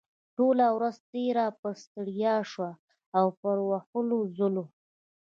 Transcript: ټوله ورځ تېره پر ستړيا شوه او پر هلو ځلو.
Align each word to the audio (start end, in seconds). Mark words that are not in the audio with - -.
ټوله 0.35 0.65
ورځ 0.77 0.95
تېره 1.11 1.45
پر 1.59 1.73
ستړيا 1.83 2.35
شوه 2.51 2.71
او 3.17 3.25
پر 3.41 3.57
هلو 3.91 4.19
ځلو. 4.37 4.65